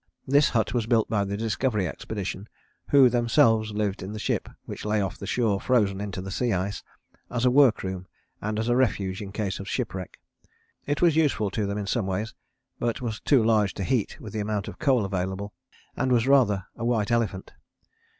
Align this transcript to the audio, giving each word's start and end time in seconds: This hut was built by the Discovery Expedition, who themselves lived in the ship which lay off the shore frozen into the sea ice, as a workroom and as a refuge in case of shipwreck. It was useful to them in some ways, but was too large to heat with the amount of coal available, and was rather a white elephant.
This 0.25 0.49
hut 0.49 0.73
was 0.73 0.87
built 0.87 1.11
by 1.11 1.23
the 1.25 1.37
Discovery 1.37 1.87
Expedition, 1.87 2.49
who 2.89 3.07
themselves 3.07 3.69
lived 3.69 4.01
in 4.01 4.13
the 4.13 4.17
ship 4.17 4.49
which 4.65 4.83
lay 4.83 4.99
off 4.99 5.19
the 5.19 5.27
shore 5.27 5.61
frozen 5.61 6.01
into 6.01 6.23
the 6.23 6.31
sea 6.31 6.53
ice, 6.53 6.81
as 7.29 7.45
a 7.45 7.51
workroom 7.51 8.07
and 8.41 8.57
as 8.57 8.67
a 8.67 8.75
refuge 8.75 9.21
in 9.21 9.31
case 9.31 9.59
of 9.59 9.69
shipwreck. 9.69 10.17
It 10.87 11.03
was 11.03 11.15
useful 11.15 11.51
to 11.51 11.67
them 11.67 11.77
in 11.77 11.85
some 11.85 12.07
ways, 12.07 12.33
but 12.79 12.99
was 12.99 13.19
too 13.19 13.43
large 13.43 13.75
to 13.75 13.83
heat 13.83 14.19
with 14.19 14.33
the 14.33 14.39
amount 14.39 14.67
of 14.67 14.79
coal 14.79 15.05
available, 15.05 15.53
and 15.95 16.11
was 16.11 16.25
rather 16.27 16.65
a 16.75 16.83
white 16.83 17.11
elephant. 17.11 17.53